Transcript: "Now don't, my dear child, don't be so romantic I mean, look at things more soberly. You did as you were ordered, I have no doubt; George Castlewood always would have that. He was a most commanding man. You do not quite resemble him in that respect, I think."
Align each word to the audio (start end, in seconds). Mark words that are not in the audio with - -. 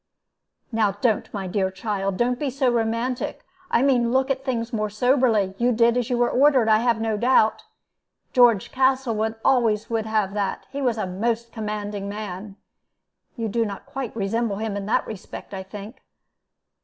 "Now 0.71 0.93
don't, 0.93 1.31
my 1.31 1.45
dear 1.45 1.69
child, 1.69 2.17
don't 2.17 2.39
be 2.39 2.49
so 2.49 2.71
romantic 2.71 3.45
I 3.69 3.83
mean, 3.83 4.11
look 4.11 4.31
at 4.31 4.43
things 4.43 4.73
more 4.73 4.89
soberly. 4.89 5.53
You 5.59 5.71
did 5.71 5.95
as 5.95 6.09
you 6.09 6.17
were 6.17 6.29
ordered, 6.31 6.67
I 6.67 6.79
have 6.79 6.99
no 6.99 7.17
doubt; 7.17 7.65
George 8.33 8.71
Castlewood 8.71 9.35
always 9.45 9.91
would 9.91 10.07
have 10.07 10.33
that. 10.33 10.65
He 10.71 10.81
was 10.81 10.97
a 10.97 11.05
most 11.05 11.51
commanding 11.51 12.09
man. 12.09 12.55
You 13.37 13.47
do 13.47 13.63
not 13.63 13.85
quite 13.85 14.15
resemble 14.15 14.55
him 14.55 14.75
in 14.75 14.87
that 14.87 15.05
respect, 15.05 15.53
I 15.53 15.61
think." 15.61 15.97